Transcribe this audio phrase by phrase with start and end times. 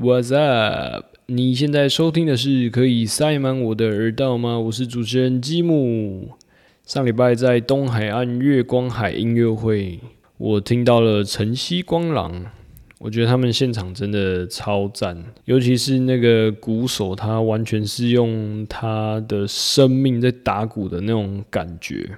[0.00, 1.06] What's up？
[1.26, 4.56] 你现在收听的是可以塞满我的耳道吗？
[4.56, 6.28] 我是主持人吉姆。
[6.86, 9.98] 上礼拜在东海岸月光海音乐会，
[10.36, 12.46] 我听到了晨曦光廊，
[13.00, 22.08] 我觉得他们现场真的超赞，尤其是那个鼓手，他完全是用他的生命在打鼓的那种感觉。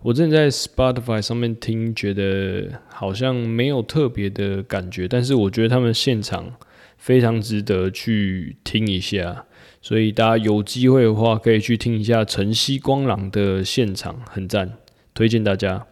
[0.00, 6.52] 我正在 Spotify 上面听，觉得好像没有特别的感觉，但是我觉得他们现场
[6.96, 9.46] 非常值得去听一下，
[9.80, 14.78] 所以大家有机会的话可以去听一下晨曦光朗的现场，很赞，
[15.14, 15.86] 推荐大家。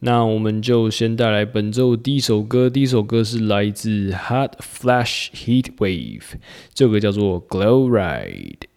[0.00, 6.34] 那我们就先带来本周第一首歌，第一首歌是来自 Hot Flash Heat Wave，
[6.72, 8.68] 这个叫做 Glow Ride。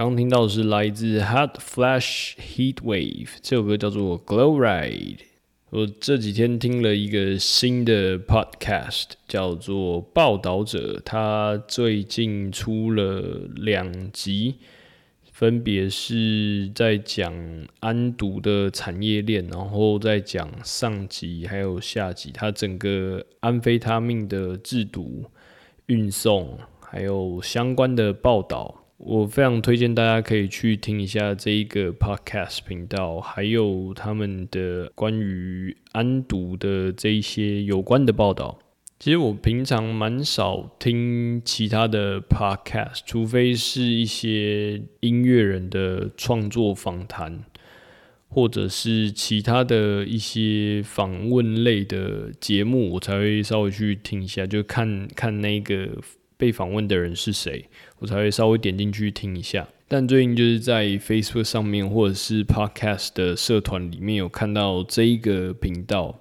[0.00, 5.18] 刚听到的是来自 Hot Flash Heat Wave 这首歌叫做 Glow Ride。
[5.68, 14.54] 我这几天听了一个新的 podcast，叫做报道者，他最近出了两集，
[15.32, 17.30] 分别是在讲
[17.80, 25.26] 安毒的产业链，然后再讲上集还有下集，它整个安非他命的制毒、
[25.88, 28.79] 运送还有相关的报道。
[29.02, 38.58] 我非常推荐大家可以去听一下这一个 podcast 频道，还有他们的关于安毒的这一些有关的报道。
[38.98, 47.42] 其实我平常蛮少听其他的 podcast，除非是一些音乐人的创作访谈，
[48.28, 55.88] 或者是其他的一些访问类的节目，我才会稍微去听一下，就看看那个
[56.40, 57.66] 被访问的人是谁，
[57.98, 59.68] 我才会稍微点进去听一下。
[59.86, 66.18] 但最近就是在 Facebook 上面或者是 podcast 的社团里面有看到这一个频道。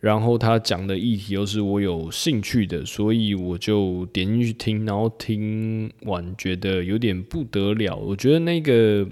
[0.00, 7.96] 然后他讲的议题又是我有兴趣的，所以我就点进去听，然后听完觉得有点不得了。
[7.96, 9.08] 我觉得那个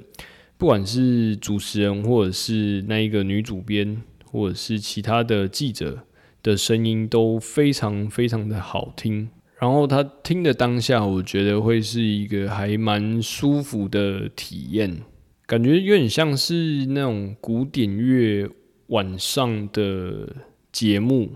[0.58, 6.00] 不管是主持人，或者是那一个女主编，或者是其他的记者
[6.42, 9.30] 的声音都非常非常的好听。
[9.62, 15.02] 然后他听的当下，我觉得会是一个还蛮舒服的体验，
[15.46, 18.50] 感觉有点像是那种古典乐
[18.88, 20.28] 晚上的。
[20.72, 21.30] 节目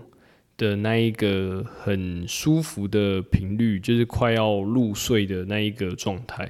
[0.57, 6.49] 的那一个很舒服的频率，就是快要入睡的那一个状态，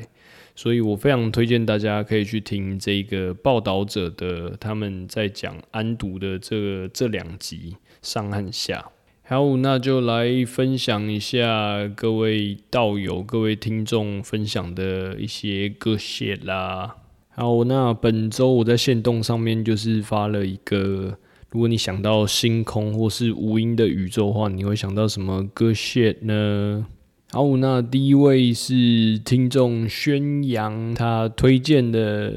[0.56, 8.90] 所以我非常推荐大家可以去听这个报道者的他们在讲安读的这这两集上和下。
[9.30, 16.96] 好，那就来分享一下各位道友、各位听众分享的一些歌写啦。
[17.36, 21.18] 好，那本周我在线动上面就是发了一个。
[21.50, 26.86] 如果你想到星空或是无垠的宇宙的话，你会想到什么歌 shit 呢？
[27.32, 32.32] 好，那第一位是听众宣扬他推荐的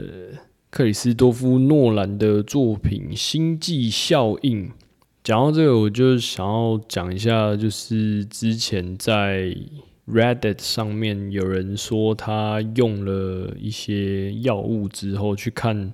[0.70, 4.66] 克里斯多夫诺兰的作品《星际效应》。
[5.30, 9.56] 讲到这个，我就想要讲一下，就是之前在
[10.08, 15.92] Reddit 上面有人说他用了一些药物之后去看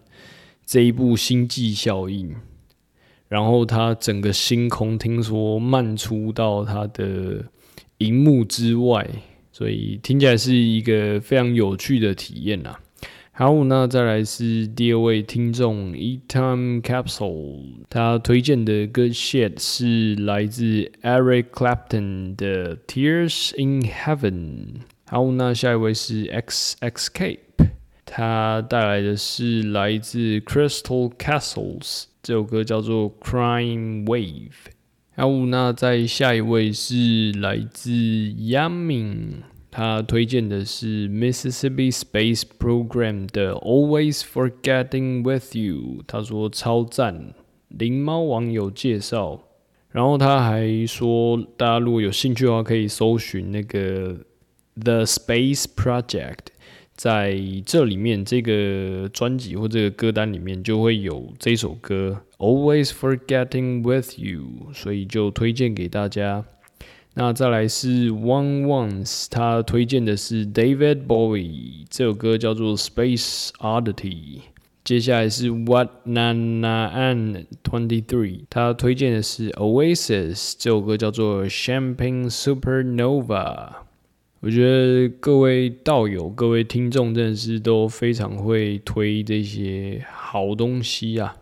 [0.65, 2.31] 这一部《星际效应》。
[3.29, 7.45] 然后他整个星空听说漫出到他的
[7.99, 9.07] 荧幕之外，
[9.53, 12.75] 所以听起来是一个非常有趣的体验呐。
[13.39, 24.77] 好，那再来是第二位听众 E Time Capsule，他推荐的歌 shit 是来自 Eric Clapton 的 Tears in Heaven。
[25.05, 27.69] 好，那下一位是 X X Cape，
[28.07, 32.05] 他带来的是来自 Crystal Castles。
[32.23, 34.49] 这首歌叫做《Crying Wave》。
[35.15, 39.43] 好，那在下一位是来自 Yamin，
[39.77, 45.99] 他推荐的是 Mississippi Space Program 的《Always Forgetting with You》。
[46.07, 47.35] 他说超赞，
[47.69, 49.43] 灵猫网友介绍。
[49.91, 54.17] 然后他还说，大家如果有兴趣的话，可以搜寻那个
[54.83, 56.39] The Space Project。
[56.95, 66.47] 在这里面，这个专辑或这个歌单里面就会有这首歌《Always Forgetting with You》，所以就推荐给大家。
[67.19, 73.95] 那再来是 One Ones，他推荐的是 David Bowie，这首歌叫做《Space Oddity》。
[74.85, 83.27] 接下来是 What Na Na An Twenty Three，他推荐的是 Oasis，这首歌叫做《Champagne Supernova》。
[84.41, 91.35] 我觉得各位道友、各位听众真的是都非常会推这些好东西啊！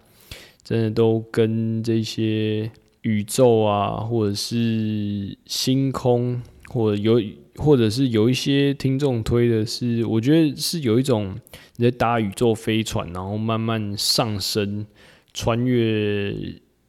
[0.62, 2.70] 真的都跟这些
[3.04, 7.20] 宇宙啊，或者是星空，或者有，
[7.56, 11.36] 或者是有一些听众推的是，我觉得是有一种
[11.76, 14.86] 你在搭宇宙飞船，然后慢慢上升、
[15.34, 16.34] 穿越、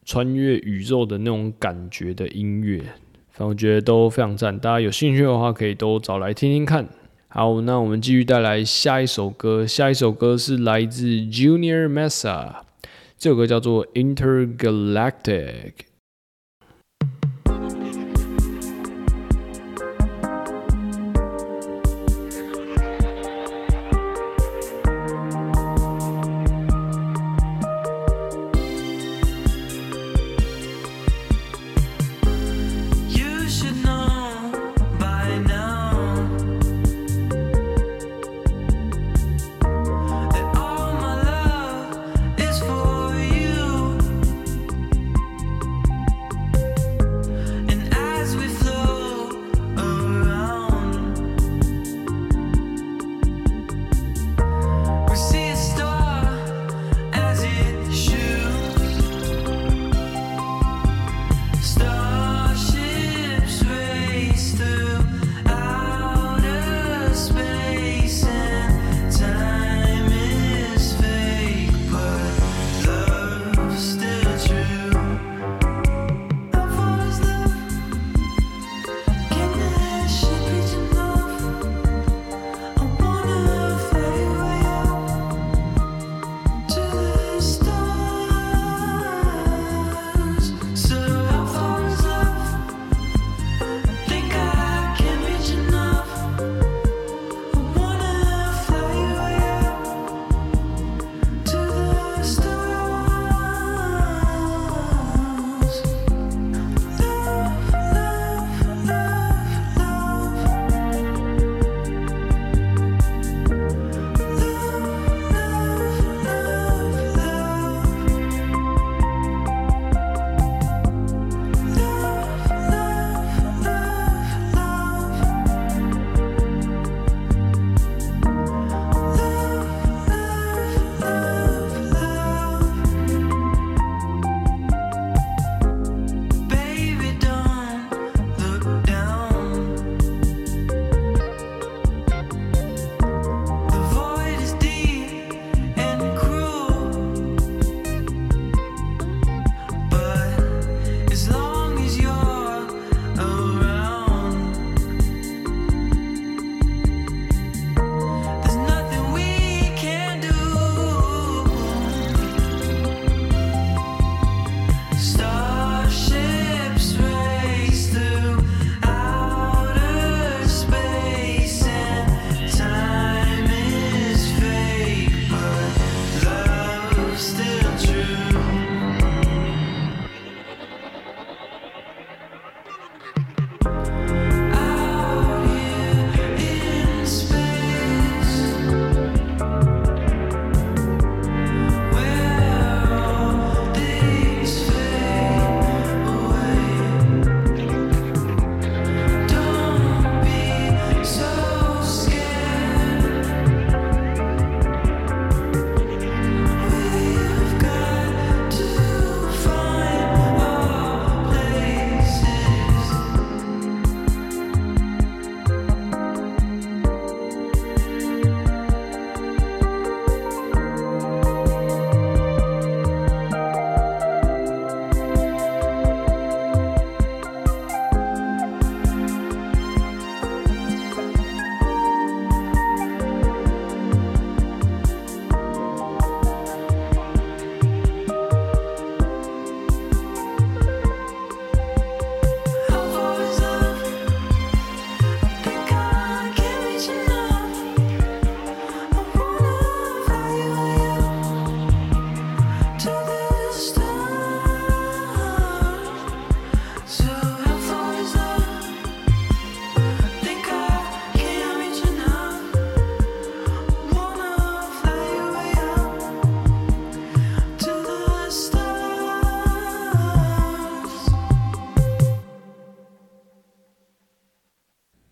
[0.05, 2.79] 穿越宇宙的那种感觉的音乐。
[3.31, 6.87] 反正我觉得都非常赞，大家有兴趣的话可以都找来听听看。
[7.27, 12.61] 好，那我们继续带来下一首歌，下一首歌是来自 Junior Mesa，
[13.17, 15.73] 这首歌叫做 Intergalactic。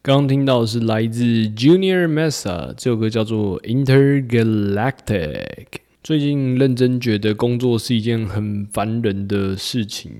[0.05, 5.65] 刚刚听到的是来自 Junior Mesa 这首歌叫做 Intergalactic。
[6.03, 10.11] 最近认真觉得工作是一件很烦人的事情。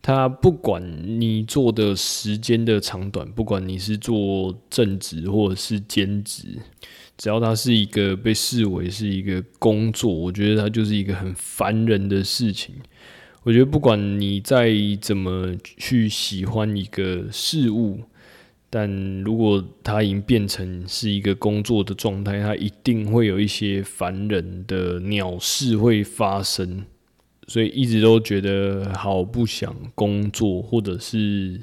[0.00, 0.82] 他不管
[1.20, 6.58] 你做的时间的长短，不管你是做正职或者是兼职，
[7.18, 12.74] 只要它是一个被视为是一个工作，我觉得它就是一个很烦人的事情。
[13.42, 18.00] 我觉得不管你再怎么去喜欢一个事物，
[18.72, 18.88] 但
[19.22, 26.84] 如果它已经变成是一个工作的状态，它一定会有一些烦人的鸟事会发生，
[27.48, 31.60] 所以一直都觉得好不想工作，或者是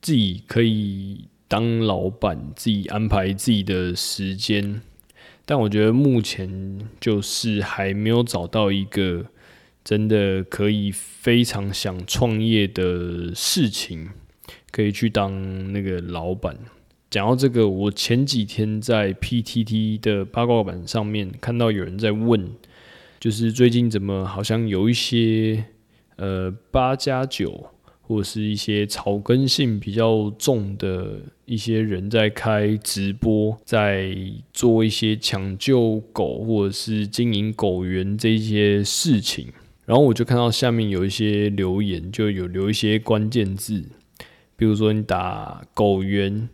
[0.00, 4.82] 自己可以当老板，自己安排自己的时间。
[5.44, 9.26] 但我觉得目前就是还没有找到一个
[9.84, 14.10] 真的可以非常想创业的事情。
[14.72, 16.58] 可以去当那个老板。
[17.08, 22.50] 讲到这个，我前几天在 PTT 的八卦版上面看到有人在问，
[23.20, 25.62] 就是最近怎么好像有一些
[26.16, 27.66] 呃八加九
[28.00, 34.16] 或者是一些草根性比较重的一些人在开直播，在
[34.54, 39.48] 做一些抢救狗或者是经营狗园这些事情。
[39.84, 43.84] 然后我就看到下面有一些留言，就有留一些关键字。
[44.62, 46.48] 比如说，你打狗园、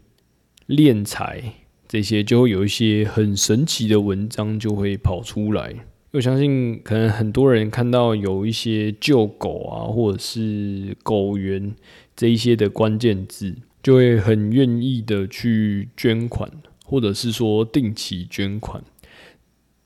[0.65, 1.43] 练财
[1.87, 5.75] 这些，就会有一些很神奇的文章就会跑出来。
[6.13, 11.75] 我相信，可能很多人看到有一些救狗啊，或者是狗园
[12.17, 16.51] 这一些的关键字，就会很愿意的去捐款，
[16.87, 18.83] 或者是说定期捐款。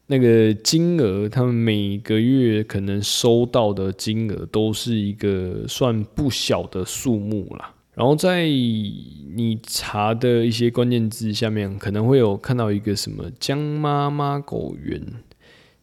[0.06, 7.71] 那个金额，他们每个月可能收到的金额，都是一个算不小的数目啦。
[7.94, 15.00] 然后在你查的一些关键字下面，可能会有看到一个什么“江妈妈狗园”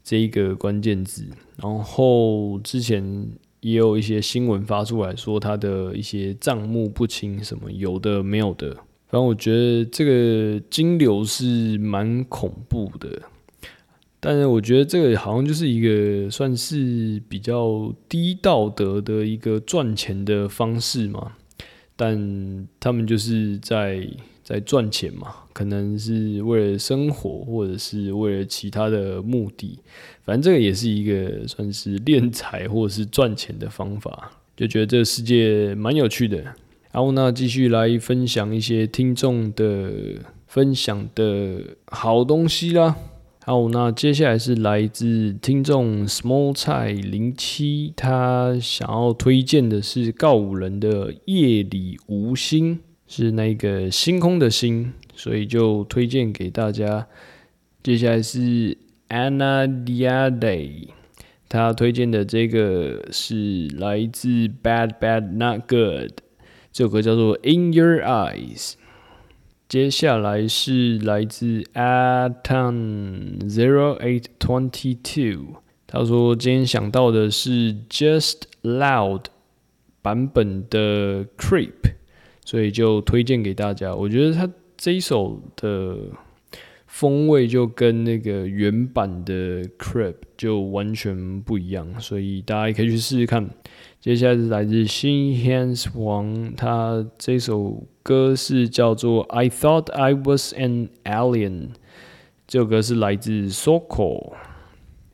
[0.03, 1.27] 这一个关键字。
[1.57, 3.27] 然后之前
[3.59, 8.73] 也有一些新闻发出来说，他的一些账目不清，什么有的没有的。
[9.07, 13.21] 反正我觉得这个金流是蛮恐怖的，
[14.19, 21.33] 但是我觉得这个好像就是一个算是比较低道德的一个赚钱的方式嘛。
[21.99, 24.07] 但他们就是在
[24.41, 29.77] 在赚钱嘛，可能是为了生活，或者是为了其他的目的。
[30.23, 36.37] 反正这个也是一个算是敛财或者是赚钱的方法，就觉得这个世界蛮有趣的。
[36.91, 39.91] 然后那继续来分享一些听众的
[40.47, 42.95] 分享的好东西啦。
[43.49, 52.77] 好，那接下来是来自听众 small 菜零七，他想要推荐的是告五人的夜里无星，
[53.07, 57.07] 是那个星空的星，所以就推荐给大家。
[57.81, 58.77] 接下来是
[59.07, 60.89] Anna Diade，
[61.49, 66.19] 他推荐的这个是来自 Bad Bad Not Good，
[66.71, 68.73] 这首歌叫做 In Your Eyes。
[69.69, 79.25] 接下来是来自 Aton Zero Eight Twenty Two，他说今天想到的是 Just Loud
[80.01, 81.93] 版本的 Creep，
[82.43, 83.93] 所以就推荐给大家。
[83.93, 85.99] 我觉得他这一首的
[86.87, 93.47] 风味就跟那个原版的 Creep 就完全不一样，所以大家可以去试试看。
[94.01, 101.51] 接下来是来自新 Hands 王，他这首歌是叫做《I Thought I Was an Alien》，
[102.47, 104.31] 这首歌是来自 Soko。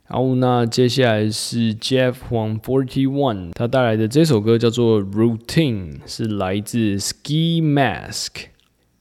[0.04, 8.44] 好，那接下来是 Jeff 王 Forty One，他带来的这首歌叫做《Routine》，是来自 Ski Mask。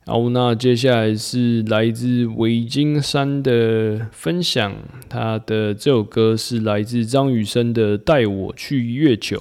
[0.07, 4.73] 好，那接下来是来自维金山的分享，
[5.07, 9.37] 他的这首歌是来自张雨生的《带我去月球》。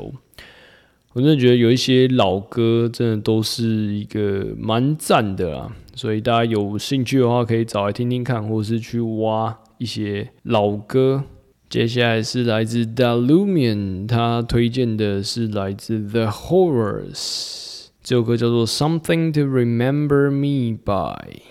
[1.14, 11.22] 我真的觉得有一些老歌，真的都是一个蛮赞的啦，所以大家有兴趣的话，可以找来听听看，或是去挖一些老歌。
[11.70, 21.42] 接下来是来自 Dalumian，他推荐的是来自 The Horrors，这首歌叫做 Something to Remember Me By。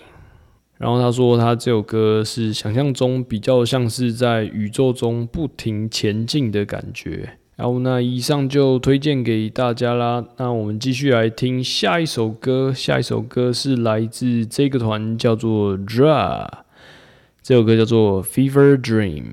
[0.76, 7.38] 然后他说，他这首歌是想象中比较像是在宇宙中不停前进的感觉。
[7.56, 10.24] 好，那以上就推荐给大家啦。
[10.38, 16.48] 那我们继续来听下一首歌，下一首歌是来自这个团，叫做 Dra，
[17.44, 19.24] 这首歌叫做 Fever Dream。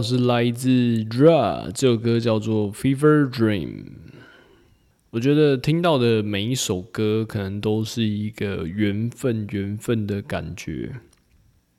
[0.00, 0.68] 是来自
[1.04, 3.68] Dra 这首歌叫做《Fever Dream》。
[5.10, 10.92] 我觉得听到的每一首歌，可能都是一个缘分，缘分的感觉。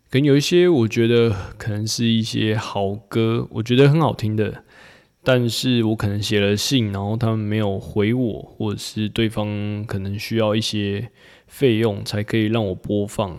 [0.10, 4.64] 可能有一些，我觉得可能是一些好歌，我觉得很好听的。
[5.24, 11.10] 但是我可能写了信，然后他们没有回我，或者是对方可能需要一些
[11.48, 13.38] 费用才可以让我播放，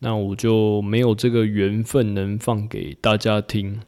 [0.00, 3.80] 那我就没有这个缘分能放给大家听。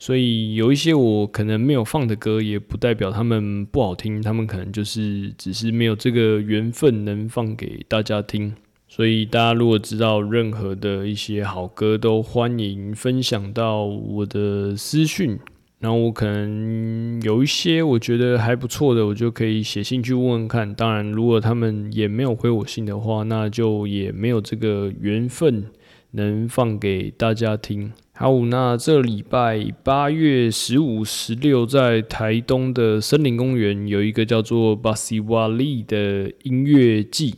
[0.00, 8.54] 所以有一些我可能没有放的歌，也不代表他们不好听，他们可能就是只是没有这个缘分能放给大家听。
[8.88, 15.38] 所以大家如果知道任何的一些好歌，都欢迎分享到我的私讯。
[15.80, 20.74] 然后我可能有一些我觉得还不错的，我就可以写信去问问看。
[20.74, 25.64] 当然，如果他们也没有回我信的话，那就也没有这个缘分
[26.12, 27.92] 能放给大家听。
[28.22, 37.36] 好，那这礼拜八月十五、十六，在台东的森林公园有一个叫做巴西瓦利的音乐季。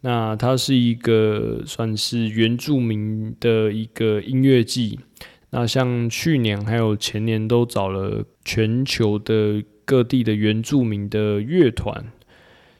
[0.00, 4.98] 那它是一个算是原住民的一个音乐季。
[5.50, 12.06] 那像去年还有前年都找了全球的各地的原住民的乐团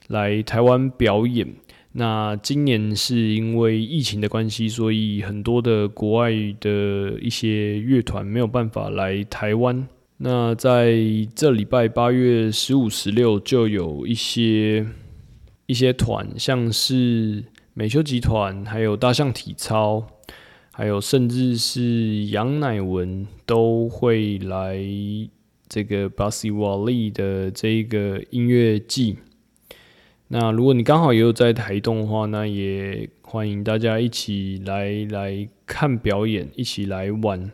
[0.08, 1.46] 来台湾表演。
[1.92, 9.88] 那今年是因为疫情的关系，所以很多的国外的一些乐团没有办法来台湾。
[10.18, 10.94] 那在
[11.34, 14.86] 这礼拜八月十五、十六就有一些
[15.66, 17.42] 一些团，像是
[17.74, 20.06] 美秀集团，还有大象体操。
[20.72, 24.78] 还有，甚至是杨乃文都会来
[25.68, 29.16] 这个巴西瓦利的这个音乐季。
[30.32, 37.50] 那如果你刚好也有在台东的话，那也欢迎大家一起来来看表演，一起来玩。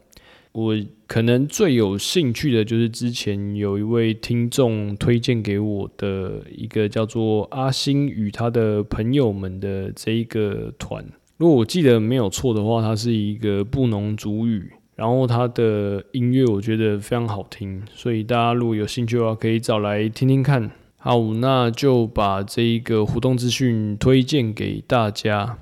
[0.53, 11.03] 我可能最有兴趣的就是之前有一位听众推荐给我的一个叫做阿星与他的朋友们的这一个团。
[11.39, 20.71] 如果我记得没有错的话，它是一个布农族语，然后它的音乐我觉得非常好听，所以大家如果有兴趣的话，可以找来听听看。
[21.07, 25.57] 好，那就把这一个活动资讯推荐给大家。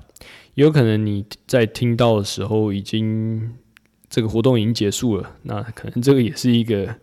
[0.55, 3.53] 有可能你在听到的时候，已经
[4.09, 6.95] 这个活动已经结束了，那可能这个也是一个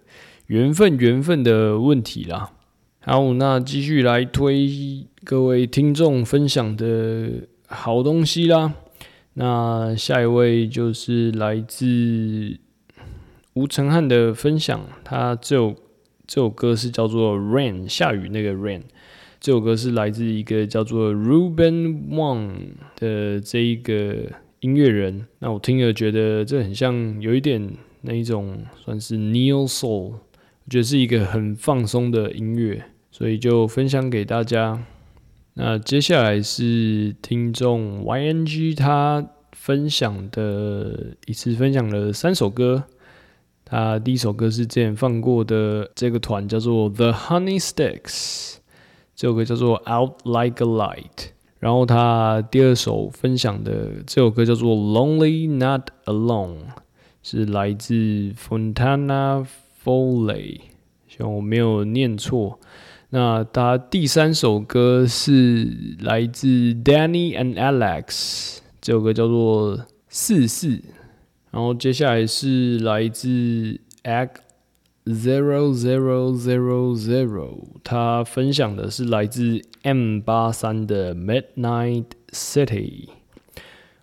[0.49, 2.51] 缘分缘分的问题啦。
[3.03, 7.47] 好，那继续来推各位听众分享的。
[7.69, 8.75] 好东西啦，
[9.35, 12.59] 那下一位就是来自
[13.53, 15.77] 吴承汉的分享，他就
[16.33, 18.81] 这首歌是叫做《Rain》下雨那个 Rain，
[19.39, 22.53] 这首歌是来自一个叫做 Ruben Wang
[22.97, 24.17] 的这一个
[24.61, 34.83] 音乐人，那我听了觉得这很像有一点那一种算是 Neo Soul，我觉得是一个很放松的音乐，所以就分享给大家。
[35.53, 42.85] 那接下来是听众 YNG 他分享的一次分享了三首歌，
[43.73, 48.57] 他第一首歌是之前放过的这个团叫做 The Honey Sticks，
[49.17, 56.57] 这首歌叫做 Out Like a Light，然后他第二首分享的这首歌叫做 Lonely Not Alone，
[57.23, 57.95] 是来自
[58.33, 59.47] Fontana
[59.83, 60.61] Foley，
[61.09, 62.61] 希望我没有念错。
[63.09, 69.79] 那他第三首歌是来自 Danny and Alex，这首歌叫做
[70.11, 70.69] 《四四》，
[71.53, 74.31] 然后接下来是来自 Egg
[75.05, 83.11] Zero Zero Zero Zero，他分享的是来自 M 八三的 Midnight City。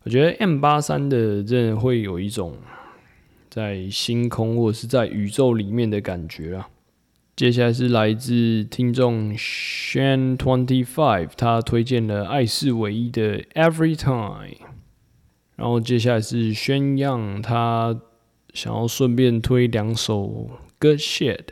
[0.03, 2.55] 我觉得 M 八三的真的会有一种
[3.49, 6.69] 在星空或者是在宇宙里面的感觉啊。
[7.35, 14.69] 接下来是来自听众 Shan Twenty Five，他推荐了爱是唯一的 Every Time。
[15.59, 17.99] 然后接下来是宣样，他
[18.53, 21.47] 想要顺便推两首 Good Shit，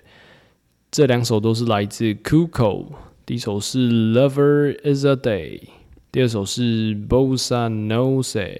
[0.89, 2.85] 这两首都是来自 Cuco。
[3.25, 5.61] 第一首是 Lover Is a Day，
[6.09, 8.57] 第二首是 Bossa Nose。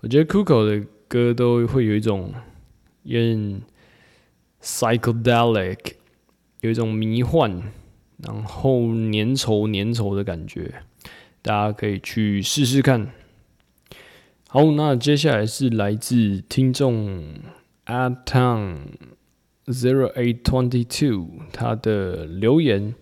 [0.00, 2.32] 我觉得 Cuco 的歌都会有一种
[3.02, 3.62] 有点。
[4.62, 5.78] psychedelic
[6.62, 7.60] 有一种迷幻，
[8.16, 10.72] 然后粘稠粘稠的感觉，
[11.42, 13.12] 大家可以去试试看。
[14.54, 17.24] 好，那接下来是来自听众
[17.86, 18.76] Atown
[19.66, 22.94] Zero Eight Twenty Two 他的留言，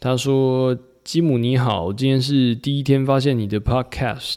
[0.00, 4.36] 他说：“吉姆你好，今天是第一天发现你的 podcast，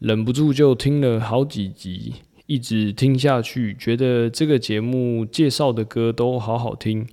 [0.00, 7.06] 忍不住就听了好几集。”一直听下去，觉得这个节目介绍的歌都好好听，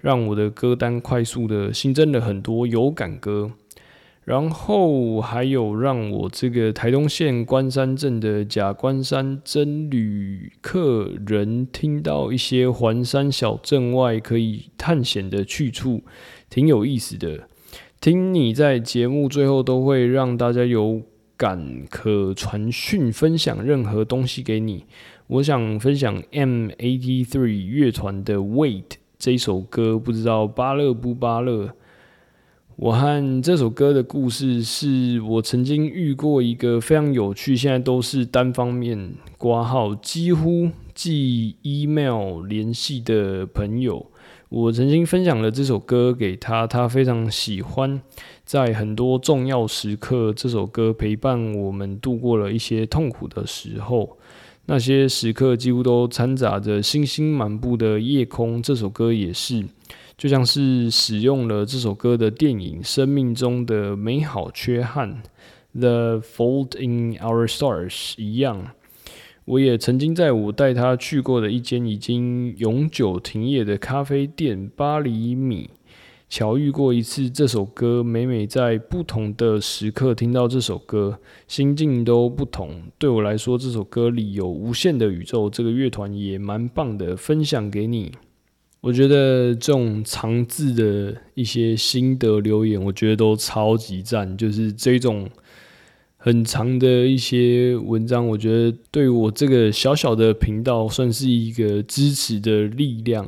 [0.00, 3.50] 让我的歌单快速的新增了很多有感歌。
[4.24, 16.02] 然后还有让我这个台东县关山镇的假关山真旅客人听到一些环山小镇外可以探险的去处，
[16.48, 17.48] 挺有意思的。
[18.00, 21.02] 听你在节目最后都会让大家有
[21.36, 24.86] 感可传讯分享任何东西给你。
[25.26, 28.84] 我想分享 M eighty three 乐团的 Wait
[29.18, 31.74] 这首歌，不知道巴乐不巴乐。
[32.76, 44.10] 我和这首歌的故事是我曾经遇过一个非常有趣，现在都是单方面挂号，几乎寄 email 联系的朋友。
[44.48, 48.00] 我曾经分享了这首歌给他，他非常喜欢，
[48.44, 54.18] 在很多重要时刻，这首歌陪伴我们度过了一些痛苦的时候。
[54.66, 59.64] 那些时刻几乎都掺杂着星星满布的夜空，这首歌也是。
[60.16, 65.22] 就像是使用了这首歌的电影《生命中的美好缺憾》
[65.78, 68.70] （The Fault in Our Stars） 一样，
[69.44, 75.70] 我也曾经在我带他去过的一间已经永久停业的咖啡店——巴厘米，
[76.28, 78.02] 巧遇过一次这首歌。
[78.04, 82.84] 每每在不同的时刻听到这首歌，心境都不同。
[82.98, 85.50] 对我来说，这首歌里有无限的宇宙。
[85.50, 88.12] 这个乐团也蛮棒的，分享给你。
[88.84, 94.36] 我觉得这种长字的一些心得留言，我觉得都超级赞。
[94.36, 95.26] 就是这种
[96.18, 103.26] 很长的一些文章，我觉得对我这个小小的频道算是一个支持的力量，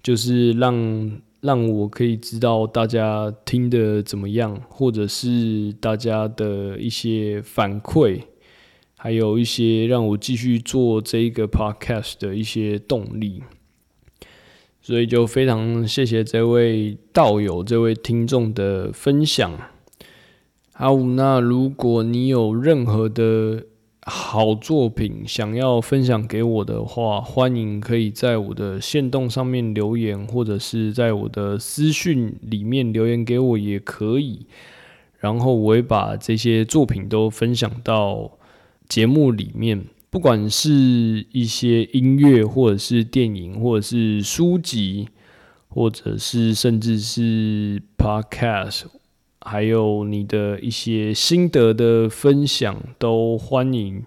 [0.00, 8.20] 就是让让我可以知道大家听的怎么样，或者是大家的一些反馈，
[8.96, 13.42] 还有一些让我继续做这个 podcast 的一些动力。
[14.86, 19.50] 所以就非常谢谢这位道友、这位听众的分享。
[20.74, 23.64] 好，那如果你有任何的
[24.02, 34.44] 好作品想要分享给我的话，欢迎可以在我的线动上面留言，或者是在我的私讯里面留言给我也可以。
[35.16, 38.32] 然后我会把这些作品都分享到
[38.86, 39.86] 节目里面。
[40.14, 45.08] 不管是一些音乐，或者是电影，或者是书籍，
[45.66, 48.84] 或者是甚至是 podcast，
[49.40, 54.04] 还有你的一些心得的分享，都欢迎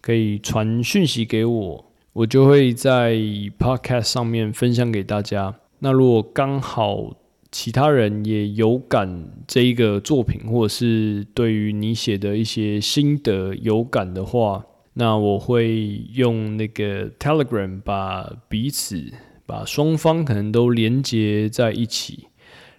[0.00, 3.16] 可以传讯息给我，我就会在
[3.58, 5.56] podcast 上面分享给大家。
[5.80, 7.16] 那如果刚好
[7.50, 14.64] 其他人也有感这一个作品，或者是对于你写的一些心得有感的话，
[15.00, 19.12] 那我会用那个 Telegram 把彼此、
[19.46, 22.24] 把双方可能都连接在一起，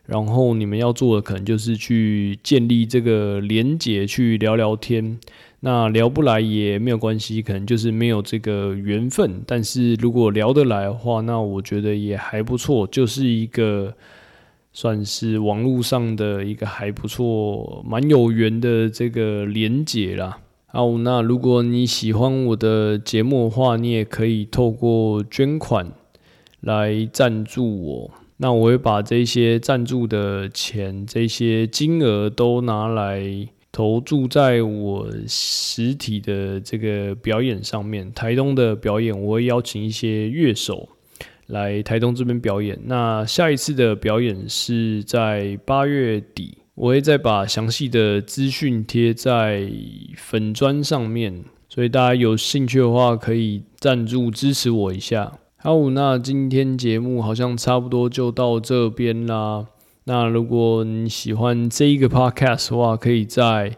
[0.05, 5.17] 然后你们要做的可能就是去建立这个连接，去聊聊天。
[5.62, 9.41] 那聊不来也没有关系，可能就是没有这个缘分。
[9.47, 13.93] 但是如果聊得来的话，那我觉得也还不错，就是一个
[14.73, 20.38] 算是网络上的一个还不错、蛮有缘的这个连接啦。
[20.71, 25.91] 好，那如果你喜欢我的节目的话，你也可以透过捐款
[26.60, 28.12] 来赞助我。
[28.38, 38.13] 那我会把这些赞助的钱、这些金额都拿来投注在我实体的这个表演上面。
[38.13, 40.88] 台东的表演，我会邀请一些乐手
[41.47, 42.79] 来台东这边表演。
[42.86, 46.60] 那下一次的表演是在八月底。
[46.79, 49.69] 我会再把详细的资讯贴在
[50.15, 55.33] 粉砖上面，所以大家有兴趣的话可以赞助支持我一下。
[55.57, 59.65] 好，那今天节目好像差不多就到这边啦。
[60.05, 63.75] 那如果你喜欢这一个 podcast 的话，可以在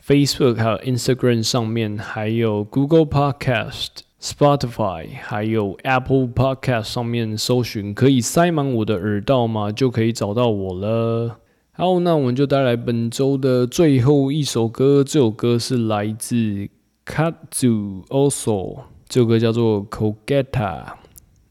[0.00, 3.88] Facebook 还有 Instagram 上面，还有 Google Podcast、
[4.22, 9.72] Spotify 还有 Apple Podcast 上面搜寻，可以塞满我的耳道吗？
[9.72, 11.40] 就可以找到我了。
[11.80, 15.04] 好，那我们就带来本周的最后一首歌。
[15.04, 16.68] 这首歌是来自
[17.06, 20.98] Katsu Also，这首歌叫做 c o g e t a。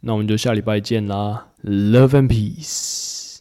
[0.02, 3.38] 那我们就下礼拜见啦，Love and Peace。